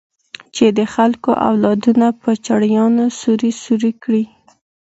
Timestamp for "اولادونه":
1.47-2.07